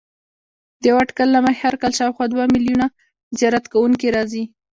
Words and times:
د 0.81 0.83
یوه 0.89 0.99
اټکل 1.03 1.27
له 1.35 1.39
مخې 1.45 1.61
هر 1.65 1.75
کال 1.81 1.91
شاوخوا 1.99 2.25
دوه 2.29 2.45
میلیونه 2.53 2.85
زیارت 3.39 3.65
کوونکي 3.73 4.07
راځي. 4.15 4.43